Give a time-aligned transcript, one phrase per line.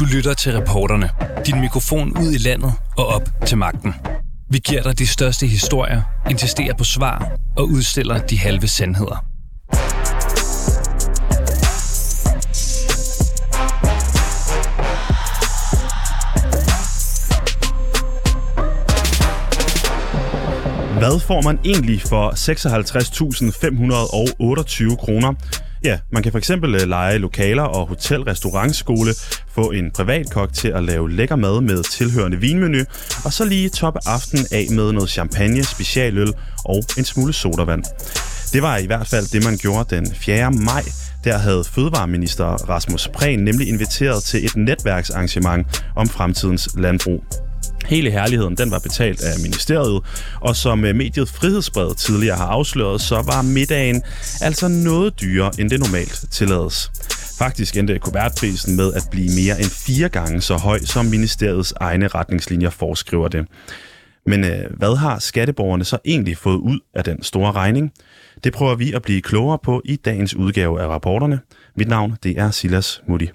[0.00, 1.10] Du lytter til reporterne.
[1.46, 3.94] Din mikrofon ud i landet og op til magten.
[4.50, 9.24] Vi giver dig de største historier, insisterer på svar og udstiller de halve sandheder.
[20.98, 22.30] Hvad får man egentlig for
[24.90, 25.34] 56.528 kroner?
[25.84, 29.14] Ja, man kan for eksempel øh, lege lokaler og hotel, restaurantskole,
[29.48, 32.84] få en privat kok til at lave lækker mad med tilhørende vinmenu,
[33.24, 36.32] og så lige toppe aftenen af med noget champagne, specialøl
[36.64, 37.84] og en smule sodavand.
[38.52, 40.50] Det var i hvert fald det, man gjorde den 4.
[40.50, 40.84] maj.
[41.24, 47.49] Der havde Fødevareminister Rasmus Prehn nemlig inviteret til et netværksarrangement om fremtidens landbrug.
[47.90, 50.02] Hele herligheden den var betalt af ministeriet,
[50.40, 54.02] og som øh, mediet Frihedsbrevet tidligere har afsløret, så var middagen
[54.40, 56.90] altså noget dyrere, end det normalt tillades.
[57.38, 62.08] Faktisk endte kuvertprisen med at blive mere end fire gange så høj, som ministeriets egne
[62.08, 63.46] retningslinjer foreskriver det.
[64.26, 67.92] Men øh, hvad har skatteborgerne så egentlig fået ud af den store regning?
[68.44, 71.40] Det prøver vi at blive klogere på i dagens udgave af rapporterne.
[71.76, 73.30] Mit navn det er Silas Mutti.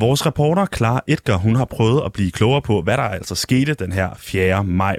[0.00, 3.74] Vores reporter Clara Edgar, hun har prøvet at blive klogere på, hvad der altså skete
[3.74, 4.64] den her 4.
[4.64, 4.96] maj.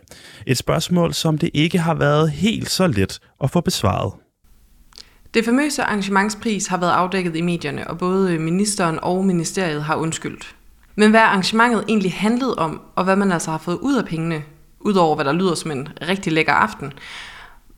[0.48, 4.14] Et spørgsmål, som det ikke har været helt så let at få besvaret.
[5.34, 10.56] Det famøse arrangementspris har været afdækket i medierne, og både ministeren og ministeriet har undskyldt.
[10.96, 14.44] Men hvad arrangementet egentlig handlede om, og hvad man altså har fået ud af pengene,
[14.80, 16.94] udover hvad der lyder som en rigtig lækker aften,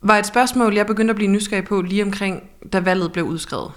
[0.01, 3.71] var et spørgsmål, jeg begyndte at blive nysgerrig på lige omkring, da valget blev udskrevet.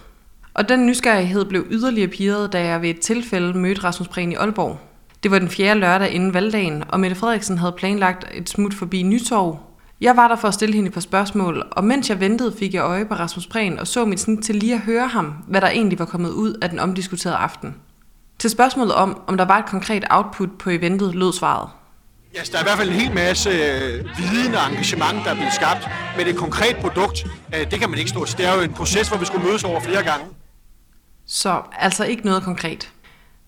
[0.54, 4.34] Og den nysgerrighed blev yderligere piret, da jeg ved et tilfælde mødte Rasmus Prehn i
[4.34, 4.78] Aalborg.
[5.22, 9.02] Det var den fjerde lørdag inden valgdagen, og Mette Frederiksen havde planlagt et smut forbi
[9.02, 9.58] Nytorv.
[10.00, 12.82] Jeg var der for at stille hende på spørgsmål, og mens jeg ventede, fik jeg
[12.82, 15.68] øje på Rasmus Prehn og så mit snit til lige at høre ham, hvad der
[15.68, 17.74] egentlig var kommet ud af den omdiskuterede aften.
[18.38, 21.68] Til spørgsmålet om, om der var et konkret output på eventet, lød svaret.
[22.34, 25.34] Ja, der er i hvert fald en hel masse øh, viden og engagement, der er
[25.34, 25.88] blevet skabt.
[26.16, 28.38] Men et konkret produkt, øh, det kan man ikke stå til.
[28.38, 30.24] Det er jo en proces, hvor vi skulle mødes over flere gange.
[31.32, 32.92] Så altså ikke noget konkret.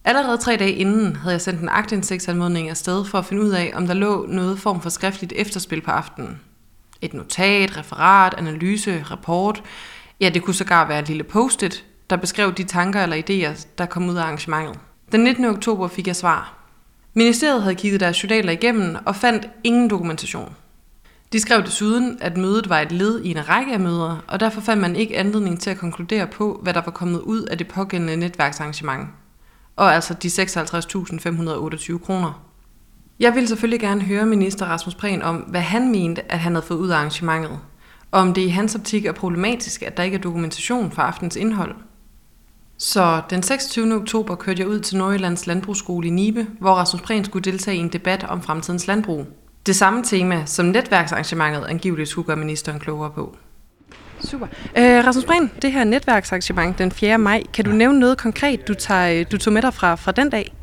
[0.05, 3.73] Allerede tre dage inden havde jeg sendt en aktindsigtsanmodning afsted for at finde ud af,
[3.75, 6.41] om der lå noget form for skriftligt efterspil på aftenen.
[7.01, 9.63] Et notat, referat, analyse, rapport.
[10.21, 13.87] Ja, det kunne sågar være et lille post-it, der beskrev de tanker eller idéer, der
[13.87, 14.79] kom ud af arrangementet.
[15.13, 15.45] Den 19.
[15.45, 16.55] oktober fik jeg svar.
[17.15, 20.57] Ministeriet havde kigget deres journaler igennem og fandt ingen dokumentation.
[21.33, 24.61] De skrev desuden, at mødet var et led i en række af møder, og derfor
[24.61, 27.69] fandt man ikke anledning til at konkludere på, hvad der var kommet ud af det
[27.69, 29.09] pågældende netværksarrangement.
[29.77, 32.43] Og altså de 56.528 kroner.
[33.21, 36.67] Jeg ville selvfølgelig gerne høre minister Rasmus Prehn om, hvad han mente, at han havde
[36.67, 37.59] fået ud af arrangementet,
[38.11, 41.37] og om det i hans optik er problematisk, at der ikke er dokumentation for aftens
[41.37, 41.75] indhold.
[42.79, 43.95] Så den 26.
[43.95, 47.81] oktober kørte jeg ud til Nordjyllands Landbrugsskole i Nibe, hvor Rasmus Prehn skulle deltage i
[47.81, 49.27] en debat om fremtidens landbrug.
[49.67, 53.37] Det samme tema, som netværksarrangementet angiveligt skulle gøre ministeren klogere på.
[54.25, 54.47] Super.
[54.79, 57.19] Øh, Rasmus Prehn, det her netværksarrangement den 4.
[57.19, 60.31] maj, kan du nævne noget konkret, du, tager, du tog med dig fra, fra den
[60.31, 60.55] dag?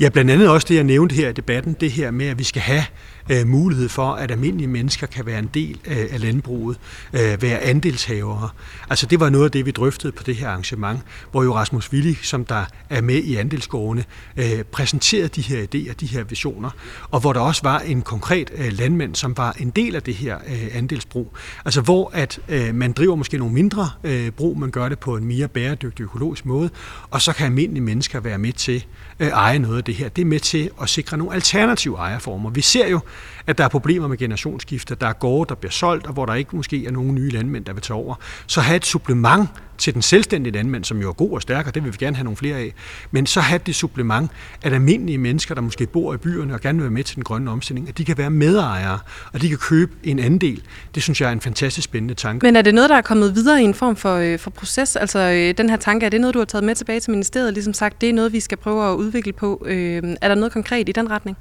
[0.00, 2.44] Ja, blandt andet også det, jeg nævnte her i debatten, det her med, at vi
[2.44, 2.84] skal have
[3.30, 6.78] øh, mulighed for, at almindelige mennesker kan være en del af, af landbruget,
[7.12, 8.48] øh, være andelshavere.
[8.90, 11.92] Altså det var noget af det, vi drøftede på det her arrangement, hvor jo Rasmus
[11.92, 14.04] Willi, som der er med i andelsgårdene,
[14.36, 16.70] øh, præsenterede de her idéer, de her visioner,
[17.10, 20.14] og hvor der også var en konkret øh, landmand, som var en del af det
[20.14, 21.36] her øh, andelsbrug.
[21.64, 25.16] Altså hvor at øh, man driver måske nogle mindre øh, brug, man gør det på
[25.16, 26.70] en mere bæredygtig økologisk måde,
[27.10, 28.84] og så kan almindelige mennesker være med til
[29.18, 30.08] at øh, eje noget af det her.
[30.08, 32.50] Det er med til at sikre nogle alternative ejerformer.
[32.50, 33.00] Vi ser jo,
[33.46, 36.34] at der er problemer med generationsskifte, der er gårde, der bliver solgt, og hvor der
[36.34, 38.14] ikke måske er nogen nye landmænd, der vil tage over.
[38.46, 39.48] Så have et supplement
[39.80, 42.16] til den selvstændige landmand, som jo er god og stærk, og det vil vi gerne
[42.16, 42.74] have nogle flere af,
[43.10, 44.30] men så have det supplement,
[44.62, 47.24] at almindelige mennesker, der måske bor i byerne og gerne vil være med til den
[47.24, 48.98] grønne omstilling, at de kan være medejere,
[49.32, 50.62] og de kan købe en andel.
[50.94, 52.46] Det synes jeg er en fantastisk spændende tanke.
[52.46, 54.96] Men er det noget, der er kommet videre i en form for, øh, for proces?
[54.96, 57.54] Altså øh, den her tanke, er det noget, du har taget med tilbage til ministeriet,
[57.54, 59.66] ligesom sagt, det er noget, vi skal prøve at udvikle på.
[59.66, 61.36] Øh, er der noget konkret i den retning?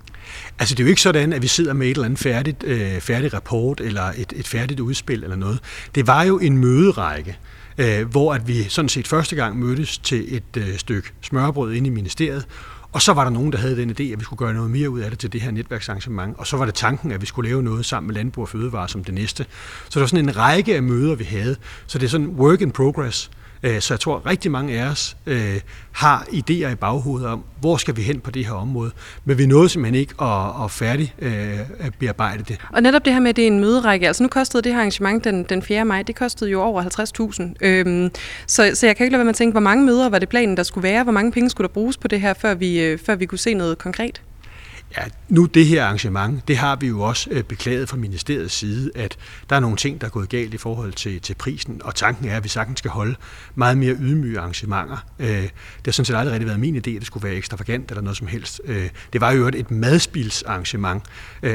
[0.59, 2.99] Altså det er jo ikke sådan, at vi sidder med et eller andet færdigt, øh,
[2.99, 5.59] færdigt rapport eller et, et færdigt udspil eller noget.
[5.95, 7.37] Det var jo en møderække,
[7.79, 11.87] øh, hvor at vi sådan set første gang mødtes til et øh, stykke smørbrød inde
[11.87, 12.45] i ministeriet,
[12.91, 14.89] og så var der nogen, der havde den idé, at vi skulle gøre noget mere
[14.89, 16.35] ud af det til det her netværksarrangement.
[16.37, 18.89] Og så var det tanken, at vi skulle lave noget sammen med Landbrug og Fødevare
[18.89, 19.45] som det næste.
[19.89, 21.55] Så der var sådan en række af møder, vi havde.
[21.87, 23.31] Så det er sådan work in progress.
[23.63, 25.59] Øh, så jeg tror, at rigtig mange af os øh,
[25.91, 28.91] har idéer i baghovedet om, hvor skal vi hen på det her område.
[29.25, 32.57] Men vi nåede simpelthen ikke at, at færdig øh, at bearbejde det.
[32.73, 34.07] Og netop det her med, at det er en møderække.
[34.07, 35.85] Altså nu kostede det her arrangement den, den 4.
[35.85, 36.83] maj, det kostede jo over
[37.61, 37.67] 50.000.
[37.67, 38.11] Øhm,
[38.47, 40.29] så, så jeg kan ikke lade være med at tænke, hvor mange møder var det
[40.29, 41.03] planen, der skulle være?
[41.03, 43.39] Hvor mange penge skulle der bruges på det her, før vi, øh, før vi kunne
[43.39, 44.21] se noget konkret?
[44.97, 48.91] Ja, nu det her arrangement, det har vi jo også øh, beklaget fra ministeriets side,
[48.95, 49.17] at
[49.49, 52.27] der er nogle ting, der er gået galt i forhold til, til prisen, og tanken
[52.29, 53.15] er, at vi sagtens skal holde
[53.55, 54.97] meget mere ydmyge arrangementer.
[55.19, 55.51] Øh, det
[55.85, 58.17] har sådan set aldrig rigtig været min idé, at det skulle være ekstravagant eller noget
[58.17, 58.61] som helst.
[58.65, 61.03] Øh, det var jo et madspilsarrangement,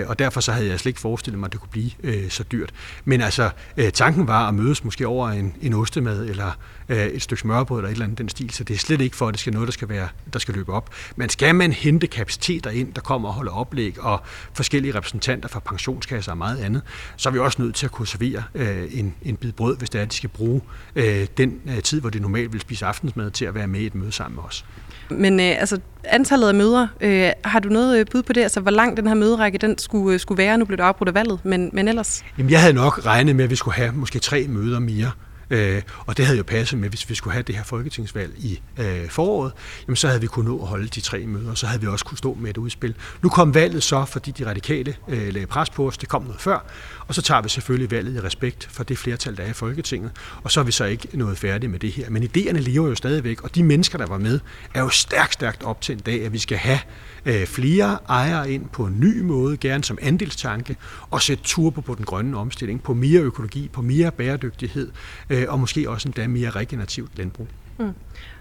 [0.06, 1.90] og derfor så havde jeg slet ikke forestillet mig, at det kunne blive
[2.30, 2.72] så dyrt.
[3.04, 3.50] Men altså,
[3.94, 6.58] tanken var at mødes måske over en, en ostemad eller
[6.88, 9.28] et stykke smørbrød eller et eller andet den stil, så det er slet ikke for,
[9.28, 10.90] at det skal noget, der skal, være, der skal løbe op.
[11.16, 14.22] Men skal man hente kapaciteter ind, der kommer og holder oplæg og
[14.54, 16.82] forskellige repræsentanter fra pensionskasser og meget andet,
[17.16, 19.90] så er vi også nødt til at kunne servere øh, en, en bid brød, hvis
[19.90, 20.60] det er, at de skal bruge
[20.96, 23.86] øh, den øh, tid, hvor de normalt vil spise aftensmad, til at være med i
[23.86, 24.64] et møde sammen med os.
[25.10, 28.42] Men øh, altså, antallet af møder, øh, har du noget øh, bud på det?
[28.42, 30.58] Altså, hvor lang den her møderække den skulle, øh, skulle være?
[30.58, 32.24] Nu blev det afbrudt af valget, men, men ellers?
[32.38, 35.10] Jamen, jeg havde nok regnet med, at vi skulle have måske tre møder mere.
[35.54, 38.60] Øh, og det havde jo passet med, hvis vi skulle have det her folketingsvalg i
[38.78, 39.52] øh, foråret,
[39.86, 42.04] jamen så havde vi kunnet nå at holde de tre møder, så havde vi også
[42.04, 42.94] kunne stå med et udspil.
[43.22, 46.40] Nu kom valget så, fordi de radikale øh, lagde pres på os, det kom noget
[46.40, 46.66] før,
[47.06, 50.10] og så tager vi selvfølgelig valget i respekt for det flertal, der er i Folketinget,
[50.42, 52.10] og så er vi så ikke nået færdige med det her.
[52.10, 54.40] Men idéerne lever jo stadigvæk, og de mennesker, der var med,
[54.74, 56.78] er jo stærkt, stærkt op til en dag, at vi skal have
[57.26, 60.76] øh, flere ejere ind på en ny måde, gerne som andelstanke,
[61.10, 64.90] og sætte turbo på den grønne omstilling, på mere økologi, på mere bæredygtighed,
[65.30, 67.46] øh, og måske også endda mere regenerativt landbrug.
[67.78, 67.92] Mm.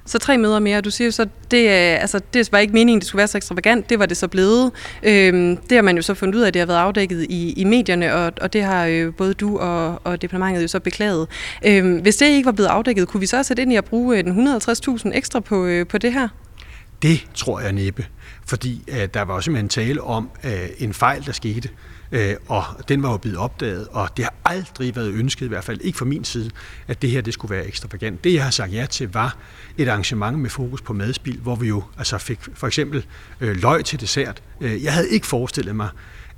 [0.05, 0.81] Så tre møder mere.
[0.81, 3.89] Du siger jo så, det, altså, det var ikke meningen, det skulle være så ekstravagant.
[3.89, 4.71] Det var det så blevet.
[5.03, 7.53] Øhm, det har man jo så fundet ud af, at det har været afdækket i,
[7.53, 11.27] i medierne, og, og det har øh, både du og, og departementet jo så beklaget.
[11.65, 14.17] Øhm, hvis det ikke var blevet afdækket, kunne vi så sætte ind i at bruge
[14.17, 16.27] øh, den 150.000 ekstra på, øh, på det her?
[17.01, 18.05] Det tror jeg næppe,
[18.45, 21.69] fordi øh, der var også en tale om øh, en fejl, der skete.
[22.13, 25.63] Øh, og den var jo blevet opdaget, og det har aldrig været ønsket, i hvert
[25.63, 26.51] fald ikke fra min side,
[26.87, 28.23] at det her det skulle være ekstravagant.
[28.23, 29.37] Det, jeg har sagt ja til, var
[29.77, 33.05] et arrangement med fokus på madspil, hvor vi jo altså fik for eksempel
[33.41, 34.43] øh, løg til dessert.
[34.61, 35.89] Øh, jeg havde ikke forestillet mig,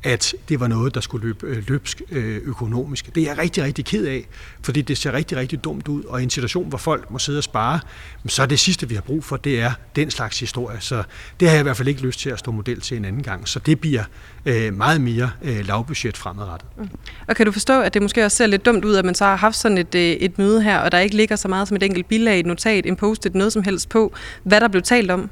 [0.05, 3.15] at det var noget, der skulle løbe øh, løbsk øh, økonomisk.
[3.15, 4.27] Det er jeg rigtig, rigtig ked af,
[4.61, 7.37] fordi det ser rigtig, rigtig dumt ud, og i en situation, hvor folk må sidde
[7.37, 7.79] og spare,
[8.27, 10.77] så er det sidste, vi har brug for, det er den slags historie.
[10.81, 11.03] Så
[11.39, 13.23] det har jeg i hvert fald ikke lyst til at stå model til en anden
[13.23, 13.47] gang.
[13.47, 14.03] Så det bliver
[14.45, 16.69] øh, meget mere lavbudget fremadrettet.
[16.77, 16.89] Mm.
[17.27, 19.25] Og kan du forstå, at det måske også ser lidt dumt ud, at man så
[19.25, 21.83] har haft sådan et, et møde her, og der ikke ligger så meget som et
[21.83, 24.13] enkelt bilag, et notat, en post-it, noget som helst på,
[24.43, 25.29] hvad der blev talt om?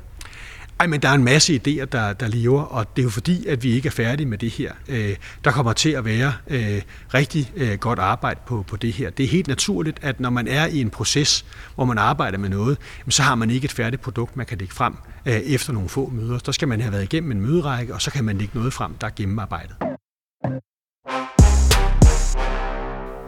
[0.80, 3.48] Ej, men der er en masse idéer, der, der lever, og det er jo fordi,
[3.48, 4.72] at vi ikke er færdige med det her.
[4.90, 6.82] Øh, der kommer til at være øh,
[7.14, 9.10] rigtig øh, godt arbejde på, på det her.
[9.10, 12.50] Det er helt naturligt, at når man er i en proces, hvor man arbejder med
[12.50, 12.78] noget,
[13.10, 14.94] så har man ikke et færdigt produkt, man kan lægge frem
[15.26, 16.38] øh, efter nogle få møder.
[16.40, 18.94] Der skal man have været igennem en møderække, og så kan man lægge noget frem,
[18.94, 19.76] der er gennemarbejdet.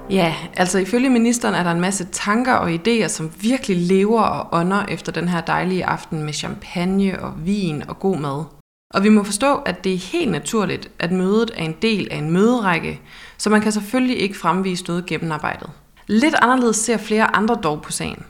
[0.09, 4.59] Ja, altså ifølge ministeren er der en masse tanker og idéer, som virkelig lever og
[4.59, 8.43] ånder efter den her dejlige aften med champagne og vin og god mad.
[8.93, 12.17] Og vi må forstå, at det er helt naturligt, at mødet er en del af
[12.17, 13.01] en møderække,
[13.37, 15.69] så man kan selvfølgelig ikke fremvise noget gennemarbejdet.
[16.07, 18.23] Lidt anderledes ser flere andre dog på sagen.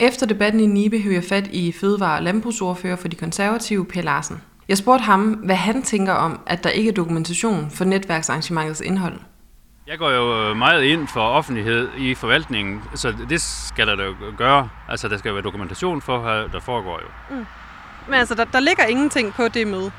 [0.00, 4.02] Efter debatten i Nibe hører jeg fat i fødevare- og landbrugsordfører for de konservative, Per
[4.02, 4.36] Larsen.
[4.68, 9.18] Jeg spurgte ham, hvad han tænker om, at der ikke er dokumentation for netværksarrangementets indhold.
[9.90, 14.04] Jeg går jo meget ind for offentlighed i forvaltningen, så det skal der da
[14.36, 14.68] gøre.
[14.88, 17.36] Altså, der skal være dokumentation for, hvad der foregår jo.
[17.36, 17.46] Mm.
[18.06, 19.92] Men altså, der, der ligger ingenting på det møde?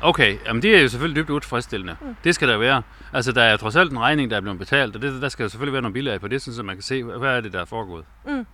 [0.00, 1.96] Okay, jamen det er jo selvfølgelig dybt utilfredsstillende.
[2.00, 2.16] Mm.
[2.24, 2.82] Det skal der være.
[3.12, 5.42] Altså, der er trods alt en regning, der er blevet betalt, og det, der skal
[5.42, 7.60] jo selvfølgelig være nogle bilag på det, så man kan se, hvad er det, der
[7.60, 8.04] er foregået.
[8.26, 8.46] Mm.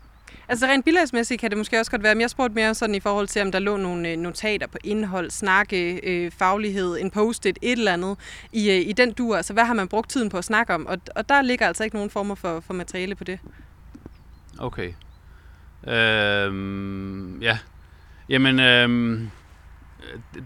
[0.48, 3.00] Altså rent bilagsmæssigt kan det måske også godt være, men jeg spurgte mere sådan i
[3.00, 7.58] forhold til, om der lå nogle øh, notater på indhold, snakke, øh, faglighed, en post-it,
[7.62, 8.16] et eller andet
[8.52, 9.36] i, øh, i den dur.
[9.36, 10.86] Altså hvad har man brugt tiden på at snakke om?
[10.86, 13.38] Og, og der ligger altså ikke nogen former for, for materiale på det.
[14.58, 14.92] Okay.
[15.86, 17.58] Øhm, ja.
[18.28, 19.30] Jamen, øhm,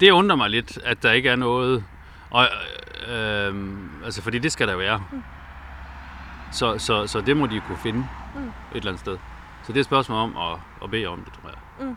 [0.00, 1.84] det undrer mig lidt, at der ikke er noget.
[2.30, 2.48] Og,
[3.12, 5.02] øhm, altså, fordi det skal der være.
[5.12, 5.22] Mm.
[6.52, 7.98] Så, så, så det må de kunne finde
[8.34, 8.40] mm.
[8.40, 9.18] et eller andet sted.
[9.66, 11.86] Så det er et spørgsmål om at, at bede om det, tror jeg.
[11.86, 11.96] Mm.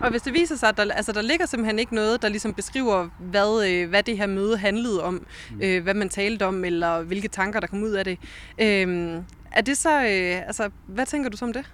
[0.00, 2.54] Og hvis det viser sig, at der, altså, der ligger simpelthen ikke noget, der ligesom
[2.54, 5.14] beskriver, hvad, øh, hvad det her møde handlede om,
[5.50, 5.60] mm.
[5.62, 8.18] øh, hvad man talte om, eller hvilke tanker, der kom ud af det.
[8.60, 9.22] Øh,
[9.52, 11.70] er det så, øh, altså, hvad tænker du så om det?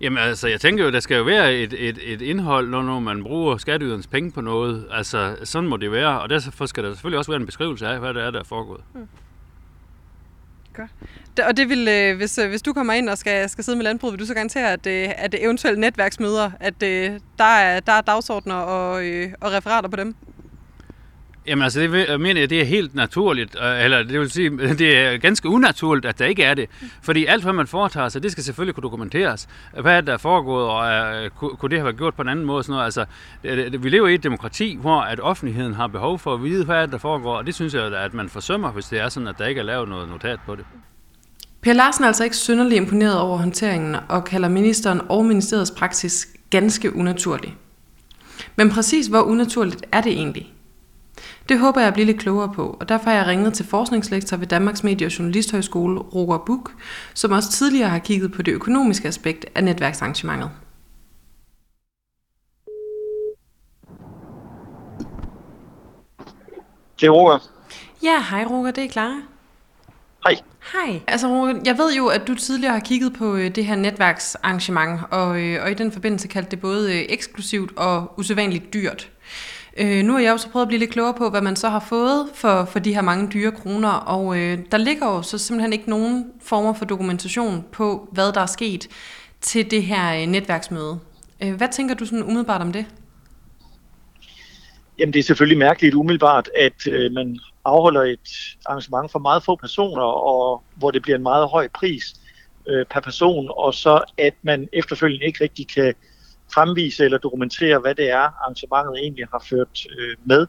[0.00, 3.22] Jamen altså, jeg tænker jo, der skal jo være et, et, et indhold, når man
[3.22, 4.86] bruger skatteyderens penge på noget.
[4.90, 7.98] Altså, sådan må det være, og derfor skal der selvfølgelig også være en beskrivelse af,
[7.98, 8.80] hvad det er, der er foregået.
[8.94, 9.08] Mm.
[10.78, 10.90] Godt.
[11.48, 13.84] Og det vil, øh, hvis, øh, hvis du kommer ind og skal, skal sidde med
[13.84, 16.80] landbruget, vil du så garantere, at, øh, at at eventuelle netværksmøder, at
[17.38, 18.92] der er, der er dagsordner og,
[19.40, 20.14] og referater på dem?
[21.48, 24.50] Jamen altså, det mener jeg, det er helt naturligt, øh, eller det vil sige,
[24.82, 26.68] det er ganske unaturligt, at der ikke er det.
[27.02, 29.48] Fordi alt, hvad man foretager sig, det skal selvfølgelig kunne dokumenteres.
[29.80, 32.28] Hvad er der er foregået, og øh, er, kunne det have været gjort på en
[32.28, 32.62] anden måde?
[32.62, 32.84] Sådan noget?
[32.84, 33.04] Altså,
[33.44, 36.76] øh, vi lever i et demokrati, hvor at offentligheden har behov for at vide, hvad
[36.76, 39.38] er der foregår, og det synes jeg, at man forsømmer, hvis det er sådan, at
[39.38, 40.64] der ikke er lavet noget notat på det.
[41.60, 46.28] Per Larsen er altså ikke synderlig imponeret over håndteringen og kalder ministeren og ministeriets praksis
[46.50, 47.56] ganske unaturlig.
[48.56, 50.52] Men præcis hvor unaturligt er det egentlig?
[51.48, 54.36] Det håber jeg at blive lidt klogere på, og derfor har jeg ringet til forskningslektor
[54.36, 56.72] ved Danmarks Medie- og Journalisthøjskole, Roger Buk,
[57.14, 60.50] som også tidligere har kigget på det økonomiske aspekt af netværksarrangementet.
[67.00, 67.38] Det er Roger.
[68.02, 69.20] Ja, hej Roger, det er Clara.
[70.24, 70.36] Hej.
[70.72, 71.00] Hej.
[71.06, 75.00] Altså Roger, jeg ved jo, at du tidligere har kigget på øh, det her netværksarrangement,
[75.10, 79.10] og, øh, og i den forbindelse kaldte det både øh, eksklusivt og usædvanligt dyrt.
[79.80, 81.68] Øh, nu har jeg jo så prøvet at blive lidt klogere på, hvad man så
[81.68, 85.38] har fået for, for de her mange dyre kroner, og øh, der ligger jo så
[85.38, 88.88] simpelthen ikke nogen former for dokumentation på, hvad der er sket
[89.40, 90.98] til det her øh, netværksmøde.
[91.42, 92.86] Øh, hvad tænker du sådan umiddelbart om det?
[94.98, 99.56] Jamen det er selvfølgelig mærkeligt umiddelbart, at øh, man afholder et arrangement for meget få
[99.56, 102.04] personer, og hvor det bliver en meget høj pris
[102.68, 105.94] øh, per person, og så at man efterfølgende ikke rigtig kan
[106.54, 110.46] fremvise eller dokumentere, hvad det er, arrangementet egentlig har ført øh, med.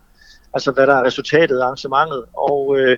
[0.54, 2.26] Altså hvad der er resultatet af arrangementet.
[2.34, 2.98] Og øh,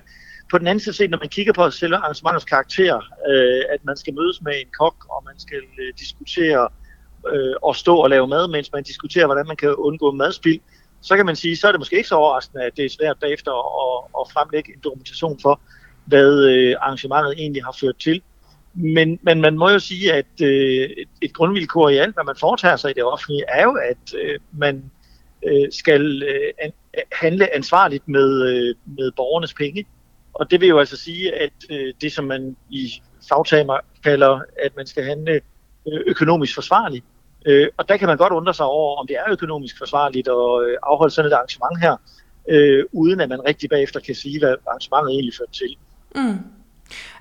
[0.50, 2.96] på den anden side, når man kigger på selve arrangementets karakter,
[3.30, 6.68] øh, at man skal mødes med en kok, og man skal øh, diskutere
[7.32, 10.60] øh, og stå og lave mad, mens man diskuterer, hvordan man kan undgå madspild,
[11.00, 13.16] så kan man sige, så er det måske ikke så overraskende, at det er svært
[13.20, 13.52] bagefter
[13.84, 15.60] at, at fremlægge en dokumentation for,
[16.04, 18.22] hvad øh, arrangementet egentlig har ført til.
[18.74, 20.90] Men, men man må jo sige, at øh,
[21.22, 24.38] et grundvilkår i alt, hvad man foretager sig i det offentlige, er jo, at øh,
[24.52, 24.90] man
[25.46, 26.72] øh, skal øh, an,
[27.12, 29.86] handle ansvarligt med, øh, med borgernes penge.
[30.34, 34.76] Og det vil jo altså sige, at øh, det, som man i fagtamer kalder, at
[34.76, 35.40] man skal handle
[35.88, 37.04] øh, økonomisk forsvarligt.
[37.46, 40.68] Øh, og der kan man godt undre sig over, om det er økonomisk forsvarligt at
[40.68, 41.96] øh, afholde sådan et arrangement her,
[42.48, 45.76] øh, uden at man rigtig bagefter kan sige, hvad arrangementet egentlig fører til.
[46.14, 46.61] Mm.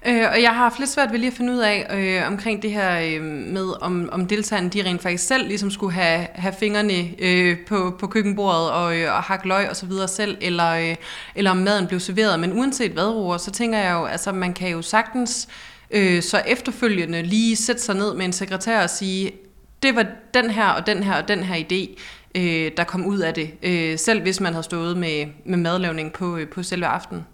[0.05, 2.61] Øh, og jeg har haft lidt svært ved lige at finde ud af øh, omkring
[2.61, 6.53] det her øh, med, om, om deltagerne de rent faktisk selv ligesom skulle have, have
[6.59, 10.71] fingrene øh, på, på køkkenbordet og, øh, og hakke løg og så videre selv, eller,
[10.71, 10.95] øh,
[11.35, 12.39] eller om maden blev serveret.
[12.39, 15.47] Men uanset hvad, Roer, så tænker jeg jo, altså man kan jo sagtens
[15.91, 19.31] øh, så efterfølgende lige sætte sig ned med en sekretær og sige,
[19.83, 22.01] det var den her og den her og den her idé,
[22.35, 26.13] øh, der kom ud af det, øh, selv hvis man havde stået med, med madlavning
[26.13, 27.25] på, øh, på selve aftenen.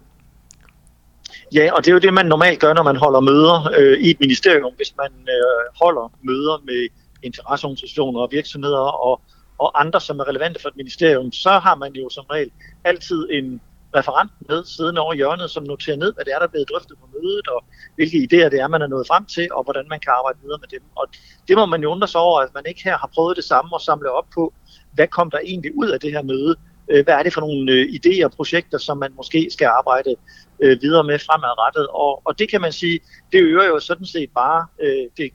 [1.54, 4.10] Ja, og det er jo det, man normalt gør, når man holder møder øh, i
[4.10, 4.72] et ministerium.
[4.76, 6.88] Hvis man øh, holder møder med
[7.22, 9.20] interesseorganisationer og virksomheder og,
[9.58, 12.50] og andre, som er relevante for et ministerium, så har man jo som regel
[12.84, 13.60] altid en
[13.96, 16.96] referent med siddende over hjørnet, som noterer ned, hvad det er, der er blevet drøftet
[17.00, 17.64] på mødet, og
[17.94, 20.58] hvilke idéer det er, man er nået frem til, og hvordan man kan arbejde videre
[20.60, 20.82] med dem.
[20.96, 21.06] Og
[21.48, 23.70] det må man jo undre sig over, at man ikke her har prøvet det samme
[23.76, 24.52] og samle op på,
[24.94, 26.56] hvad kom der egentlig ud af det her møde?
[26.90, 30.16] Øh, hvad er det for nogle øh, idéer og projekter, som man måske skal arbejde
[30.62, 31.86] øh, videre med fremadrettet.
[31.86, 33.00] Og, og det kan man sige,
[33.32, 35.30] det øger jo sådan set bare øh, det,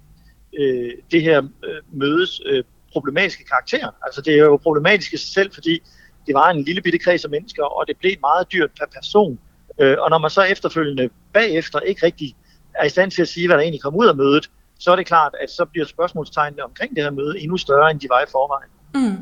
[0.59, 3.89] øh, det her øh, mødes øh, problematiske karakter.
[4.05, 5.79] Altså det er jo problematisk i sig selv, fordi
[6.27, 9.39] det var en lille bitte kreds af mennesker, og det blev meget dyrt per person.
[9.79, 12.35] Øh, og når man så efterfølgende bagefter ikke rigtig
[12.75, 14.49] er i stand til at sige, hvad der egentlig kom ud af mødet,
[14.79, 17.99] så er det klart, at så bliver spørgsmålstegnene omkring det her møde endnu større, end
[17.99, 18.69] de var i forvejen.
[18.95, 19.17] Mm.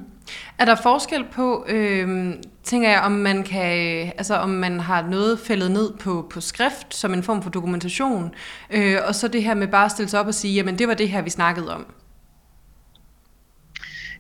[0.58, 3.72] Er der forskel på, øh, tænker jeg, om man kan,
[4.18, 8.34] altså om man har noget fældet ned på, på skrift som en form for dokumentation,
[8.70, 10.88] øh, og så det her med bare at stille sig op og sige, jamen det
[10.88, 11.94] var det her, vi snakkede om?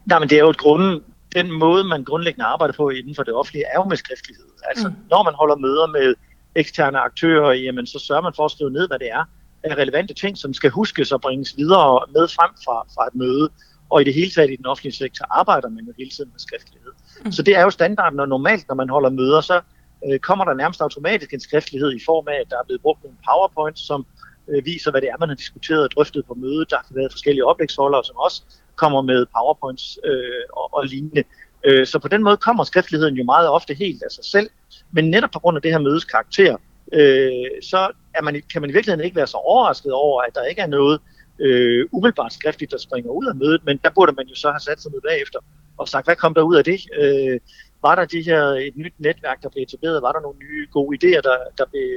[0.05, 1.01] Nej, men det er jo et grund,
[1.35, 4.45] den måde, man grundlæggende arbejder på inden for det offentlige, er jo med skriftlighed.
[4.63, 4.95] Altså, mm.
[5.09, 6.15] når man holder møder med
[6.55, 9.23] eksterne aktører, jamen, så sørger man for at skrive ned, hvad det er
[9.63, 13.49] af relevante ting, som skal huskes og bringes videre med frem fra, fra et møde
[13.91, 16.39] og i det hele taget i den offentlige sektor arbejder man jo hele tiden med
[16.39, 16.91] skriftlighed.
[17.25, 17.31] Mm.
[17.31, 19.61] Så det er jo standarden, og normalt, når man holder møder, så
[20.05, 23.03] øh, kommer der nærmest automatisk en skriftlighed i form af, at der er blevet brugt
[23.03, 24.05] nogle powerpoints, som
[24.49, 26.69] øh, viser, hvad det er, man har diskuteret og drøftet på mødet.
[26.69, 28.41] Der har været forskellige oplægsholdere, som også
[28.75, 31.23] kommer med powerpoints øh, og, og lignende.
[31.65, 34.49] Øh, så på den måde kommer skriftligheden jo meget ofte helt af sig selv,
[34.91, 36.57] men netop på grund af det her mødes karakter,
[36.93, 37.31] øh,
[37.61, 40.61] så er man, kan man i virkeligheden ikke være så overrasket over, at der ikke
[40.61, 40.99] er noget
[41.41, 44.59] øh, umiddelbart skriftligt, der springer ud af mødet, men der burde man jo så have
[44.59, 45.39] sat sig ned bagefter
[45.77, 46.79] og sagt, hvad kom der ud af det?
[47.01, 47.39] Øh,
[47.81, 50.01] var der de her, et nyt netværk, der blev etableret?
[50.01, 51.89] Var der nogle nye gode idéer, der, der blev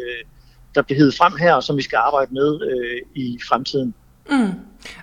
[0.74, 3.94] der blev heddet frem her, og som vi skal arbejde med øh, i fremtiden.
[4.30, 4.52] Mm.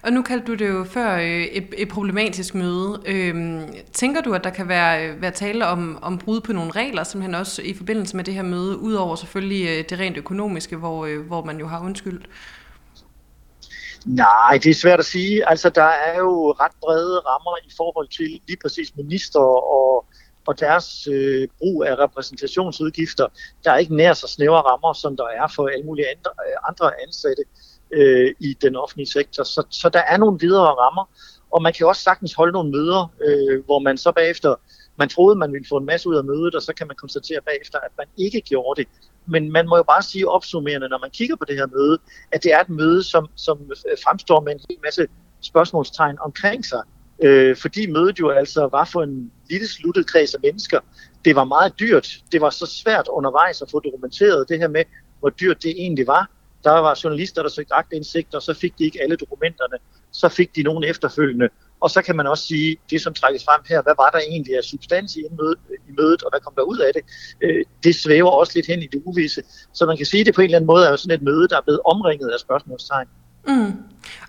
[0.04, 3.02] Og nu kaldte du det jo før øh, et, et problematisk møde.
[3.06, 3.62] Øhm,
[3.94, 7.04] tænker du, at der kan være, øh, være tale om, om brud på nogle regler,
[7.04, 11.06] simpelthen også i forbindelse med det her møde, udover selvfølgelig øh, det rent økonomiske, hvor,
[11.06, 12.26] øh, hvor man jo har undskyldt?
[14.06, 15.50] Nej, det er svært at sige.
[15.50, 20.06] Altså, der er jo ret brede rammer i forhold til lige præcis minister og,
[20.48, 23.28] og deres øh, brug af repræsentationsudgifter.
[23.64, 26.58] Der er ikke nær så snævre rammer, som der er for alle mulige andre, øh,
[26.70, 27.44] andre ansatte
[27.92, 29.44] øh, i den offentlige sektor.
[29.44, 31.10] Så, så der er nogle videre rammer,
[31.52, 34.56] og man kan også sagtens holde nogle møder, øh, hvor man så bagefter,
[34.96, 37.42] man troede, man ville få en masse ud af mødet, og så kan man konstatere
[37.42, 38.90] bagefter, at man ikke gjorde det.
[39.26, 41.98] Men man må jo bare sige opsummerende, når man kigger på det her møde,
[42.32, 45.08] at det er et møde, som, som øh, fremstår med en hel masse
[45.42, 46.82] spørgsmålstegn omkring sig.
[47.24, 50.80] Øh, fordi mødet jo altså var for en lille sluttet kreds af mennesker.
[51.26, 52.18] Det var meget dyrt.
[52.32, 54.84] Det var så svært undervejs at få dokumenteret det her med,
[55.20, 56.30] hvor dyrt det egentlig var.
[56.64, 59.78] Der var journalister, der søgte agtindsigt, og så fik de ikke alle dokumenterne.
[60.12, 61.50] Så fik de nogen efterfølgende.
[61.82, 64.58] Og så kan man også sige, det som trækkes frem her, hvad var der egentlig
[64.58, 65.58] af substans i mødet,
[65.90, 67.04] i mødet og hvad kom der ud af det?
[67.42, 69.42] Øh, det svæver også lidt hen i det uvisse.
[69.74, 71.24] Så man kan sige, at det på en eller anden måde er jo sådan et
[71.24, 73.08] møde, der er blevet omringet af spørgsmålstegn.
[73.48, 73.74] Mm.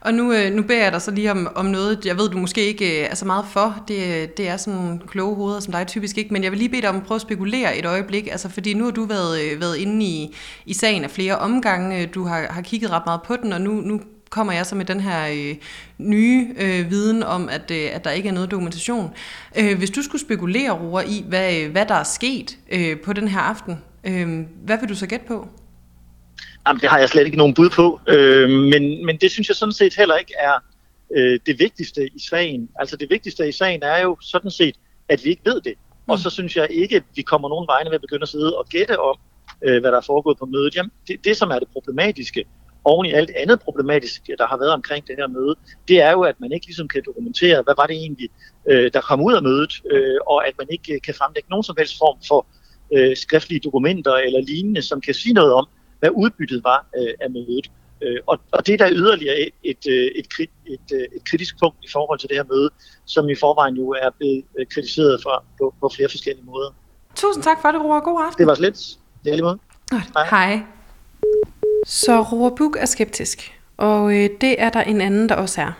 [0.00, 2.38] Og nu, øh, nu beder jeg dig så lige om, om noget, jeg ved, du
[2.38, 3.84] måske ikke øh, er så meget for.
[3.88, 6.68] Det, øh, det er sådan kloge hoveder som dig typisk ikke, men jeg vil lige
[6.68, 8.28] bede dig om at prøve at spekulere et øjeblik.
[8.30, 10.36] Altså, fordi nu har du været, været inde i,
[10.66, 12.06] i sagen af flere omgange.
[12.06, 14.00] Du har, har kigget ret meget på den, og nu, nu
[14.32, 15.56] kommer jeg så med den her øh,
[15.98, 19.14] nye øh, viden om, at, øh, at der ikke er noget dokumentation.
[19.58, 23.28] Øh, hvis du skulle spekulere, Roar, i, hvad, hvad der er sket øh, på den
[23.28, 25.48] her aften, øh, hvad vil du så gætte på?
[26.66, 29.56] Jamen, det har jeg slet ikke nogen bud på, øh, men, men det synes jeg
[29.56, 30.54] sådan set heller ikke er
[31.16, 32.68] øh, det vigtigste i sagen.
[32.76, 34.76] Altså det vigtigste i sagen er jo sådan set,
[35.08, 35.74] at vi ikke ved det.
[36.08, 38.58] Og så synes jeg ikke, at vi kommer nogen vegne ved at begynde at sidde
[38.58, 39.16] og gætte om,
[39.64, 40.76] øh, hvad der er foregået på mødet.
[40.76, 42.44] Jamen, det, det, som er det problematiske,
[42.84, 45.54] oven i alt andet problematisk, der har været omkring det her møde,
[45.88, 48.28] det er jo, at man ikke ligesom kan dokumentere, hvad var det egentlig,
[48.70, 51.76] øh, der kom ud af mødet, øh, og at man ikke kan fremlægge nogen som
[51.78, 52.46] helst form for
[52.94, 55.66] øh, skriftlige dokumenter eller lignende, som kan sige noget om,
[55.98, 57.70] hvad udbyttet var øh, af mødet.
[58.02, 61.24] Øh, og, og det er der yderligere et, et, øh, et, et, et, øh, et
[61.30, 62.70] kritisk punkt i forhold til det her møde,
[63.04, 66.70] som i forvejen jo er blevet øh, kritiseret for, på, på flere forskellige måder.
[67.14, 68.00] Tusind tak for det, Roar.
[68.00, 68.38] God aften.
[68.38, 68.98] Det var slet.
[69.24, 69.58] Det er lige måde.
[69.90, 70.26] Hej.
[70.30, 70.81] Hej.
[71.86, 75.72] Så Roar Buk er skeptisk, og øh, det er der en anden, der også er.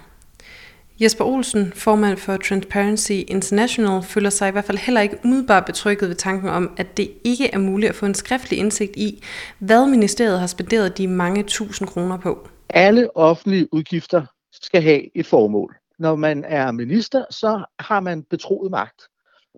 [1.01, 6.09] Jesper Olsen, formand for Transparency International, føler sig i hvert fald heller ikke umiddelbart betrykket
[6.09, 9.23] ved tanken om, at det ikke er muligt at få en skriftlig indsigt i,
[9.59, 12.49] hvad ministeriet har spenderet de mange tusind kroner på.
[12.69, 15.77] Alle offentlige udgifter skal have et formål.
[15.99, 19.03] Når man er minister, så har man betroet magt.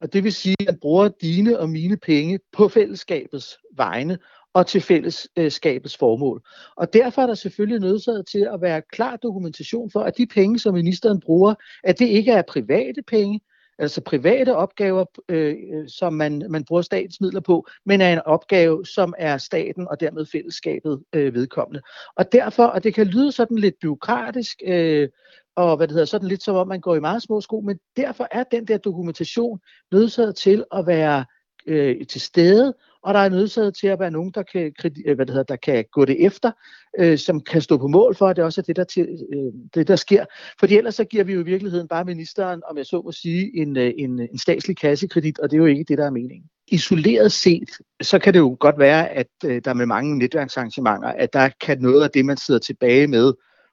[0.02, 4.18] Og det vil sige, at man bruger dine og mine penge på fællesskabets vegne
[4.54, 6.42] og til fællesskabets formål.
[6.76, 10.58] Og derfor er der selvfølgelig nødsaget til at være klar dokumentation for, at de penge,
[10.58, 13.40] som ministeren bruger, at det ikke er private penge,
[13.78, 15.56] altså private opgaver, øh,
[15.88, 20.00] som man, man bruger statens midler på, men er en opgave, som er staten og
[20.00, 21.80] dermed fællesskabet øh, vedkommende.
[22.16, 25.08] Og derfor, og det kan lyde sådan lidt byråkratisk, øh,
[25.56, 27.78] og hvad det hedder, sådan lidt som om man går i meget små sko, men
[27.96, 29.60] derfor er den der dokumentation
[29.92, 31.24] nødsaget til at være
[31.66, 34.72] øh, til stede, og der er nødsaget til at være nogen, der kan,
[35.06, 36.50] øh, hvad det hedder, der kan gå det efter,
[36.98, 39.52] øh, som kan stå på mål for, at det også er det, der, til, øh,
[39.74, 40.24] det, der sker.
[40.60, 43.56] Fordi ellers så giver vi jo i virkeligheden bare ministeren, om jeg så må sige,
[43.56, 46.48] en, øh, en, en statslig kassekredit, og det er jo ikke det, der er meningen.
[46.68, 47.70] Isoleret set,
[48.02, 51.78] så kan det jo godt være, at øh, der med mange netværksarrangementer, at der kan
[51.80, 53.32] noget af det, man sidder tilbage med,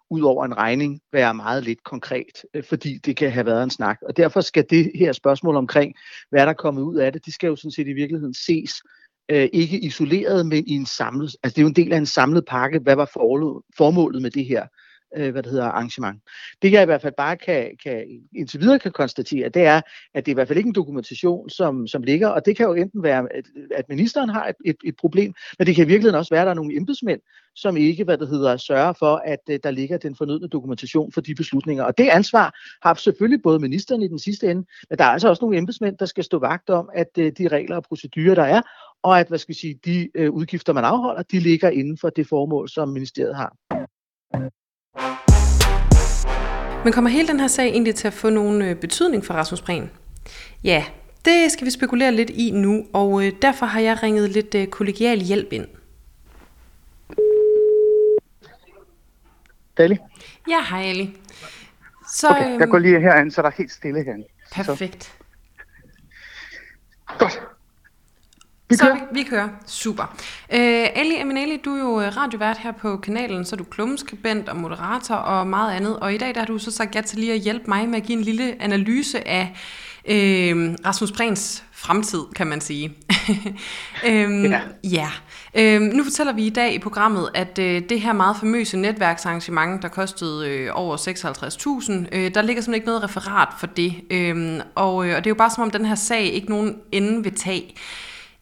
[0.09, 3.69] ud over en regning være meget lidt konkret, øh, fordi det kan have været en
[3.69, 3.97] snak.
[4.01, 5.95] Og derfor skal det her spørgsmål omkring,
[6.29, 8.71] hvad der er kommet ud af det, det skal jo sådan set i virkeligheden ses
[9.31, 12.05] øh, ikke isoleret, men i en samlet, altså det er jo en del af en
[12.05, 13.09] samlet pakke, hvad var
[13.77, 14.67] formålet med det her
[15.17, 16.21] øh, hvad det hedder, arrangement.
[16.61, 19.81] Det jeg i hvert fald bare kan, kan, indtil videre kan konstatere, det er,
[20.13, 22.65] at det er i hvert fald ikke en dokumentation, som, som ligger, og det kan
[22.65, 25.87] jo enten være, at, at ministeren har et, et, et problem, men det kan i
[25.87, 27.21] virkeligheden også være, at der er nogle embedsmænd,
[27.55, 31.21] som ikke, hvad det hedder, sørger for, at øh, der ligger den fornødne dokumentation for
[31.21, 31.83] de beslutninger.
[31.83, 35.29] Og det ansvar har selvfølgelig både ministeren i den sidste ende, men der er altså
[35.29, 38.43] også nogle embedsmænd, der skal stå vagt om, at øh, de regler og procedurer, der
[38.43, 38.61] er,
[39.03, 42.09] og at hvad skal jeg sige, de øh, udgifter, man afholder, de ligger inden for
[42.09, 43.55] det formål, som ministeriet har.
[46.83, 49.89] Men kommer hele den her sag egentlig til at få nogen betydning for Rasmus Prehn?
[50.63, 50.83] Ja,
[51.25, 55.53] det skal vi spekulere lidt i nu, og derfor har jeg ringet lidt kollegial hjælp
[55.53, 55.67] ind.
[59.77, 59.97] Dali?
[60.49, 61.17] Ja, hej Ali.
[62.13, 64.25] Så, okay, jeg går lige herind, så der er helt stille herinde.
[64.51, 65.03] Perfekt.
[65.03, 65.11] Så.
[67.19, 67.41] Godt.
[68.69, 69.49] Vi så vi, vi kører.
[69.65, 70.03] Super.
[70.03, 74.49] Uh, Ali Aminali, du er jo øh, radiovært her på kanalen, så er du klummeskribent
[74.49, 75.99] og moderator og meget andet.
[75.99, 77.97] Og i dag der har du så sagt ja til lige at hjælpe mig med
[77.97, 79.51] at give en lille analyse af
[80.05, 82.93] uh, Rasmus Prehns fremtid, kan man sige.
[84.07, 84.61] øhm, ja.
[84.83, 85.09] ja.
[85.55, 89.81] Øhm, nu fortæller vi i dag i programmet, at øh, det her meget famøse netværksarrangement,
[89.81, 93.95] der kostede øh, over 56.000, øh, der ligger simpelthen ikke noget referat for det.
[94.09, 96.75] Øhm, og, øh, og det er jo bare som om, den her sag ikke nogen
[96.91, 97.75] ende vil tage.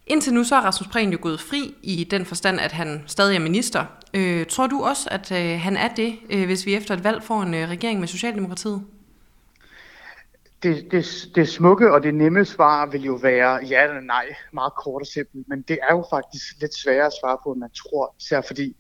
[0.08, 3.36] Indtil nu så er Rasmus Prehn jo gået fri i den forstand, at han stadig
[3.36, 3.86] er minister.
[4.14, 7.24] Øh, tror du også, at øh, han er det, øh, hvis vi efter et valg
[7.24, 8.82] får en øh, regering med Socialdemokratiet?
[10.64, 14.74] Det, det, det smukke og det nemme svar vil jo være ja eller nej, meget
[14.84, 17.70] kort og simpelt, men det er jo faktisk lidt sværere at svare på, end man
[17.70, 18.76] tror, især fordi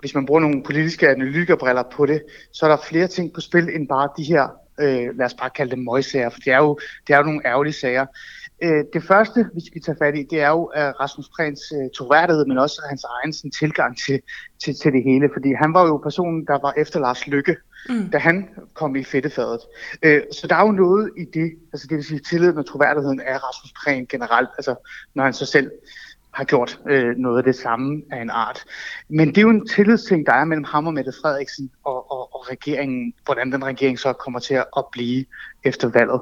[0.00, 3.68] hvis man bruger nogle politiske analytikerbriller på det, så er der flere ting på spil
[3.68, 4.48] end bare de her,
[4.80, 7.46] øh, lad os bare kalde dem møgsager, for det er jo, det er jo nogle
[7.46, 8.06] ærgerlige sager.
[8.62, 11.86] Øh, det første, vi skal tage fat i, det er jo uh, Rasmus Prehns uh,
[11.96, 14.20] troværdighed, men også hans egen sådan, tilgang til,
[14.64, 15.30] til, til det hele.
[15.34, 17.56] Fordi han var jo personen, der var efter Lars Lykke,
[17.88, 18.10] mm.
[18.10, 19.60] da han kom i fedtefadet.
[20.02, 23.20] Øh, så der er jo noget i det, altså det vil sige tilliden og troværdigheden
[23.20, 24.74] af Rasmus Prehn generelt, altså
[25.14, 25.70] når han så selv
[26.36, 28.64] har gjort øh, noget af det samme af en art.
[29.08, 32.34] Men det er jo en tillidsting, der er mellem ham og Mette Frederiksen og, og,
[32.34, 35.24] og regeringen, hvordan den regering så kommer til at blive
[35.64, 36.20] efter valget.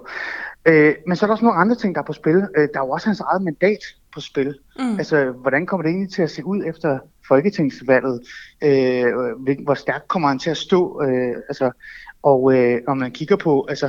[0.67, 2.37] Øh, men så er der også nogle andre ting, der er på spil.
[2.57, 3.79] Øh, der er jo også hans eget mandat
[4.15, 4.59] på spil.
[4.79, 4.99] Mm.
[4.99, 6.99] Altså, hvordan kommer det egentlig til at se ud efter
[7.29, 8.21] folketingsvalget?
[8.63, 9.07] Øh,
[9.65, 11.03] hvor stærkt kommer han til at stå?
[11.03, 11.71] Øh, altså,
[12.23, 13.89] og øh, når man kigger på, altså,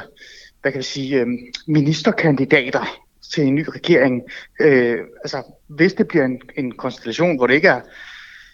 [0.61, 1.27] hvad kan vi sige, øh,
[1.67, 2.85] ministerkandidater
[3.33, 4.21] til en ny regering,
[4.61, 7.81] øh, altså, hvis det bliver en, en konstellation, hvor det ikke er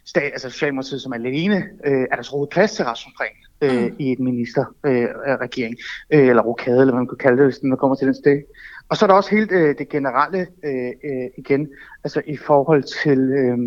[0.05, 3.95] stat, altså Socialdemokratiet som alene, øh, er der så plads til Rasmus Prehn øh, mm.
[3.99, 5.75] i et ministerregering,
[6.11, 8.15] øh, øh, eller rokade, eller hvad man kan kalde det, hvis den kommer til den
[8.15, 8.41] sted.
[8.91, 11.69] Og så er der også helt øh, det generelle øh, øh, igen,
[12.03, 13.57] altså i forhold til, øh,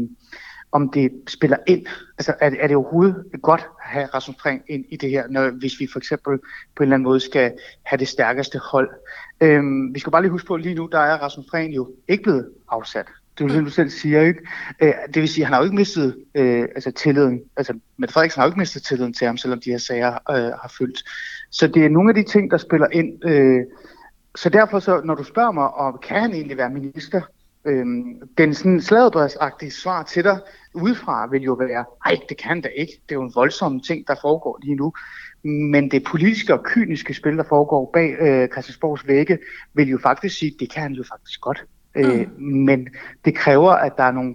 [0.73, 1.87] om det spiller ind.
[2.19, 5.51] Altså er, er det overhovedet godt at have Rasmus Prehn ind i det her, når,
[5.51, 6.39] hvis vi for eksempel
[6.77, 8.91] på en eller anden måde skal have det stærkeste hold.
[9.41, 9.63] Øh,
[9.95, 12.23] vi skal bare lige huske på, at lige nu der er Rasmus Prehn jo ikke
[12.23, 13.07] blevet afsat
[13.39, 14.41] det vil du selv siger, ikke?
[14.83, 17.41] Øh, det vil sige, at han har jo ikke mistet øh, altså tilliden.
[17.57, 20.37] Altså, Mette Frederiksen har jo ikke mistet tilliden til ham, selvom de her sager øh,
[20.37, 21.05] har fyldt.
[21.51, 23.25] Så det er nogle af de ting, der spiller ind.
[23.25, 23.61] Øh,
[24.35, 27.21] så derfor, så, når du spørger mig, om kan han egentlig være minister,
[27.65, 27.87] øh,
[28.39, 30.39] den sådan sladderbrødsagtige svar til dig
[30.75, 32.93] udefra vil jo være, nej, det kan da ikke.
[32.93, 34.93] Det er jo en voldsom ting, der foregår lige nu.
[35.43, 39.39] Men det politiske og kyniske spil, der foregår bag øh, Christiansborgs vægge,
[39.75, 41.65] vil jo faktisk sige, det kan han jo faktisk godt.
[41.95, 42.45] Øh, mm.
[42.45, 42.89] men
[43.25, 44.35] det kræver, at der er nogle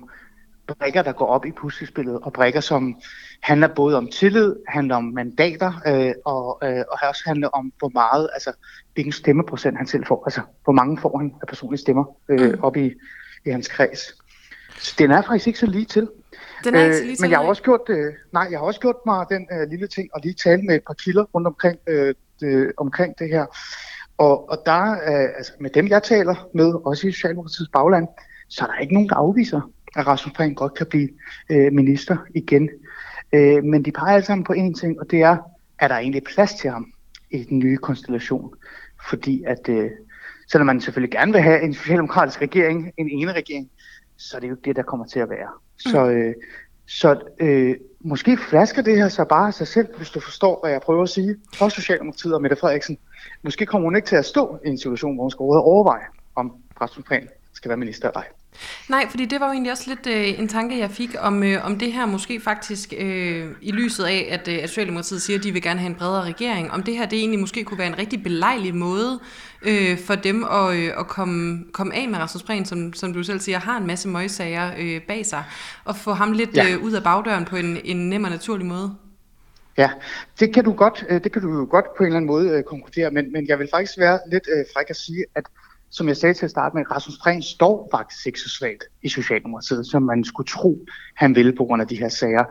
[0.73, 3.01] brækker, der går op i puslespillet, og brækker, som
[3.41, 7.89] handler både om tillid, handler om mandater, øh, og, øh, og også handler om, hvor
[7.93, 8.51] meget, altså
[8.93, 10.23] hvilken stemmeprocent han selv får.
[10.25, 12.63] Altså, hvor mange får han af personlige stemmer øh, mm.
[12.63, 12.93] op i,
[13.45, 14.01] i hans kreds.
[14.79, 16.09] Så den er faktisk ikke så lige til.
[16.63, 17.23] Den er ikke så lige til.
[17.23, 19.87] Men jeg har også gjort, øh, nej, jeg har også gjort mig den øh, lille
[19.87, 23.45] ting, og lige tale med et par kilder rundt omkring, øh, det, omkring det her.
[24.17, 28.07] Og, og der, øh, altså med dem jeg taler med, også i Socialdemokratiets bagland,
[28.49, 29.61] så er der ikke nogen, der afviser,
[29.95, 31.09] at Rasmus Prehn godt kan blive
[31.49, 32.69] øh, minister igen.
[33.33, 35.37] Øh, men de peger alle sammen på én ting, og det er,
[35.79, 36.93] er der egentlig plads til ham
[37.31, 38.53] i den nye konstellation?
[39.09, 39.91] Fordi at, øh,
[40.51, 43.69] selvom man selvfølgelig gerne vil have en socialdemokratisk regering, en ene regering,
[44.17, 45.49] så er det jo det, der kommer til at være.
[45.85, 45.91] Mm.
[45.91, 46.33] Så, øh,
[46.87, 50.71] så øh, måske flasker det her så bare af sig selv, hvis du forstår, hvad
[50.71, 52.97] jeg prøver at sige, for Socialdemokratiet og Mette Frederiksen.
[53.43, 56.55] Måske kommer hun ikke til at stå i en situation, hvor hun skal overveje, om
[56.81, 58.27] Rasmus Prehn skal være minister eller ej.
[58.89, 61.65] Nej, fordi det var jo egentlig også lidt øh, en tanke, jeg fik om, øh,
[61.65, 65.43] om det her måske faktisk øh, i lyset af, at, øh, at Socialdemokratiet siger, at
[65.43, 67.87] de vil gerne have en bredere regering, om det her det egentlig måske kunne være
[67.87, 69.19] en rigtig belejlig måde
[69.61, 73.23] øh, for dem at, øh, at komme, komme af med Rasmus Prehn, som, som du
[73.23, 75.43] selv siger, har en masse møgsager øh, bag sig,
[75.85, 76.69] og få ham lidt ja.
[76.69, 78.95] øh, ud af bagdøren på en, en nem og naturlig måde.
[79.77, 79.89] Ja,
[80.39, 82.63] det kan du godt, øh, det kan du godt på en eller anden måde øh,
[82.63, 85.43] konkludere, men, men jeg vil faktisk være lidt øh, fræk at sige, at
[85.91, 89.09] som jeg sagde til at starte med, Rasmus Prehn står faktisk ikke så svagt i
[89.09, 92.43] Socialdemokratiet, som man skulle tro, han ville på grund af de her sager.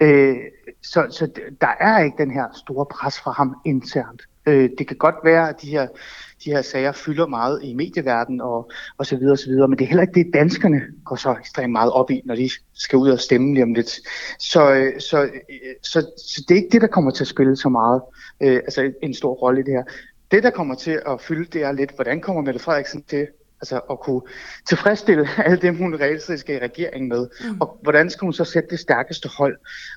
[0.00, 0.36] Øh,
[0.82, 4.22] så, så der er ikke den her store pres fra ham internt.
[4.46, 5.86] Øh, det kan godt være, at de her,
[6.44, 9.78] de her sager fylder meget i medieverdenen og, og så videre og så videre, men
[9.78, 12.96] det er heller ikke det, danskerne går så ekstremt meget op i, når de skal
[12.96, 13.90] ud og stemme lige om lidt.
[14.38, 15.30] Så, øh, så, øh,
[15.82, 18.02] så, så det er ikke det, der kommer til at spille så meget,
[18.40, 19.84] øh, altså en stor rolle i det her.
[20.32, 23.26] Det, der kommer til at fylde, det er lidt, hvordan kommer Mette Frederiksen til
[23.60, 24.22] altså at kunne
[24.68, 27.28] tilfredsstille alle dem, hun reelt skal i regeringen med.
[27.40, 27.60] Mm.
[27.60, 29.56] Og hvordan skal hun så sætte det stærkeste hold?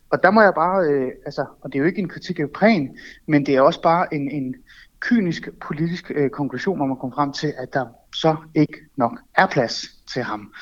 [0.09, 2.43] Og der må jeg bare, øh, altså, og det er jo ikke en kritik af
[2.43, 2.89] Ukraine,
[3.27, 4.55] men det er også bare en, en
[4.99, 9.47] kynisk politisk øh, konklusion, hvor man kommer frem til, at der så ikke nok er
[9.47, 10.53] plads til ham.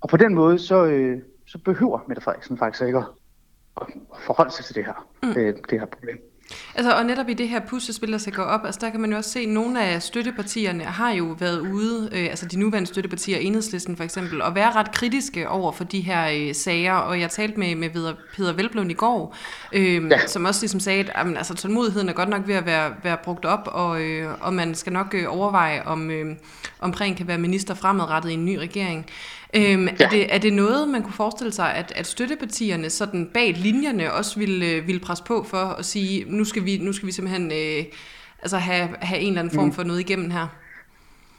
[0.00, 3.86] Og på den måde, så, øh, så behøver Mette Frederiksen faktisk ikke at
[4.26, 5.28] forholde sig til det her, mm.
[5.28, 6.29] øh, det her problem.
[6.74, 9.10] Altså, og netop i det her puslespil, der skal gå op, altså der kan man
[9.10, 12.88] jo også se, at nogle af støttepartierne har jo været ude, øh, altså de nuværende
[12.88, 16.94] støttepartier, enhedslisten for eksempel, og være ret kritiske over for de her øh, sager.
[16.94, 17.90] Og jeg talte med, med
[18.36, 19.36] Peter Velblom i går,
[19.72, 20.26] øh, ja.
[20.26, 23.16] som også ligesom sagde, at jamen, altså, tålmodigheden er godt nok ved at være, være
[23.24, 26.36] brugt op, og, øh, og man skal nok øh, overveje, om, øh,
[26.80, 29.06] om Prehn kan være minister fremadrettet i en ny regering.
[29.54, 30.04] Øhm, ja.
[30.04, 34.12] er, det, er det noget, man kunne forestille sig, at, at støttepartierne sådan bag linjerne
[34.12, 37.12] også ville, øh, ville presse på for at sige, nu skal vi, nu skal vi
[37.12, 37.84] simpelthen øh,
[38.42, 39.72] altså have, have en eller anden form mm.
[39.72, 40.46] for noget igennem her?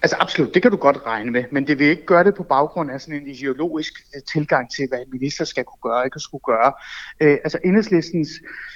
[0.04, 2.44] Altså absolut, det kan du godt regne med, men det vil ikke gøre det på
[2.44, 6.06] baggrund af sådan en ideologisk øh, tilgang til, hvad en minister skal kunne gøre og
[6.06, 6.74] ikke skulle gøre.
[7.22, 8.30] Øh, altså enhedslistens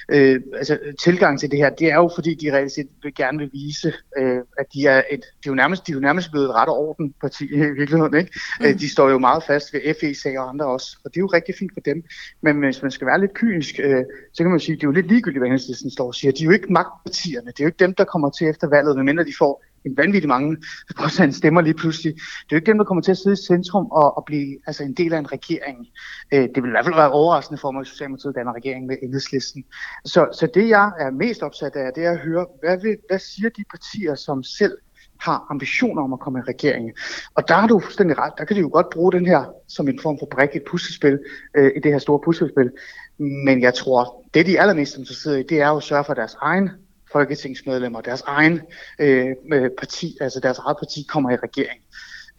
[0.10, 3.38] øh, altså, tilgang til det her, det er jo fordi, de reelt set vil gerne
[3.38, 6.32] vil vise, øh, at de er, et, de er, jo nærmest, de er jo nærmest
[6.32, 8.18] blevet et ret orden parti i virkeligheden.
[8.18, 8.32] Ikke?
[8.60, 8.66] Mm.
[8.66, 11.28] Øh, de står jo meget fast ved FE-sager og andre også, og det er jo
[11.28, 12.04] rigtig fint for dem.
[12.42, 14.88] Men hvis man skal være lidt kynisk, øh, så kan man sige, at det er
[14.88, 16.32] jo lidt ligegyldigt, hvad enhedslisten står og siger.
[16.32, 18.96] De er jo ikke magtpartierne, det er jo ikke dem, der kommer til efter valget,
[18.96, 20.58] medmindre de får en vanvittig mange
[21.02, 22.14] procent stemmer lige pludselig.
[22.14, 24.58] Det er jo ikke dem, der kommer til at sidde i centrum og, og blive
[24.68, 25.88] altså en del af en regering.
[26.34, 28.98] Øh, det vil i hvert fald være overraskende for mig, at Socialdemokratiet danner regering med
[29.04, 29.64] enhedslisten.
[30.06, 33.20] Så, så det, jeg er mest opsat af, det er at høre, hvad, vil, hvad
[33.20, 34.78] siger de partier, som selv
[35.20, 36.94] har ambitioner om at komme i regeringen.
[37.36, 38.34] Og der har du fuldstændig ret.
[38.38, 40.64] Der kan de jo godt bruge den her som en form for brik i et
[40.70, 41.20] puslespil,
[41.58, 42.72] øh, i det her store puslespil.
[43.18, 46.36] Men jeg tror, det de allermest interesserede i, det er jo at sørge for deres
[46.42, 46.70] egen
[47.16, 48.62] folketingsmedlemmer, deres egen
[49.00, 49.36] øh,
[49.78, 51.82] parti, altså deres eget parti kommer i regering.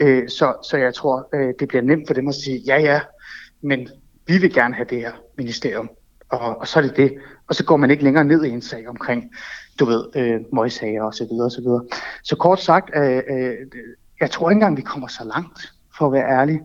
[0.00, 3.00] Øh, så, så jeg tror, øh, det bliver nemt for dem at sige, ja ja,
[3.62, 3.88] men
[4.26, 5.90] vi vil gerne have det her ministerium.
[6.28, 7.12] Og, og så er det det.
[7.48, 9.32] Og så går man ikke længere ned i en sag omkring,
[9.78, 11.84] du ved, øh, møgssager og så videre og så videre.
[12.24, 13.54] Så kort sagt, øh, øh,
[14.20, 16.60] jeg tror ikke engang, vi kommer så langt, for at være ærlig.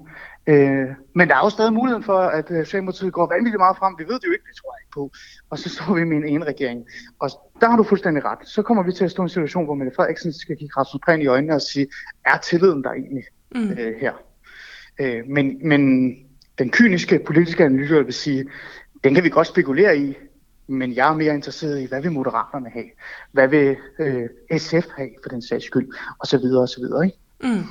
[0.47, 3.95] Øh, men der er jo stadig muligheden for, at øh, Socialdemokratiet går vanvittigt meget frem.
[3.97, 5.12] Vi ved det jo ikke, det tror jeg ikke på.
[5.50, 6.86] Og så står vi med en ene regering.
[7.19, 7.30] Og
[7.62, 8.39] der har du fuldstændig ret.
[8.45, 11.02] Så kommer vi til at stå i en situation, hvor Mette Frederiksen skal kigge Rasmus
[11.06, 11.88] Prehn i øjnene og sige,
[12.26, 13.24] er tilliden der egentlig
[13.56, 13.71] mm.
[13.71, 14.13] øh, her?
[15.00, 16.12] Øh, men, men
[16.58, 18.45] den kyniske politiske analyse vil sige,
[19.04, 20.17] den kan vi godt spekulere i,
[20.67, 22.86] men jeg er mere interesseret i, hvad vil Moderaterne have?
[23.32, 25.88] Hvad vil øh, SF have for den sags skyld?
[26.19, 27.17] Og så videre og så videre, ikke?
[27.43, 27.63] Mm.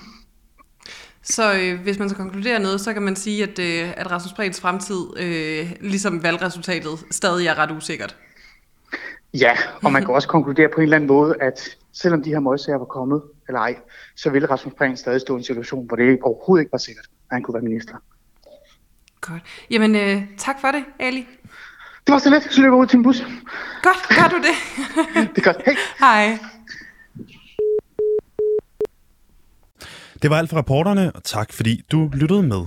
[1.22, 4.33] Så øh, hvis man så konkluderer noget, så kan man sige, at, øh, at Rasmus
[4.33, 8.16] Prehns fremtid, øh, ligesom valgresultatet, stadig er ret usikkert.
[9.35, 12.40] Ja, og man kan også konkludere på en eller anden måde, at selvom de her
[12.40, 13.77] møgsager var kommet, eller ej,
[14.16, 17.05] så ville Rasmus Prehn stadig stå i en situation, hvor det overhovedet ikke var sikkert,
[17.05, 17.95] at han kunne være minister.
[19.21, 19.43] Godt.
[19.71, 21.27] Jamen, øh, tak for det, Ali.
[22.07, 23.21] Det var så let, så løber jeg ud til en bus.
[23.83, 24.55] Godt, gør du det.
[25.35, 25.62] det er godt.
[25.64, 25.77] Hej.
[25.99, 26.38] Hej.
[30.23, 32.66] Det var alt for reporterne, og tak fordi du lyttede med.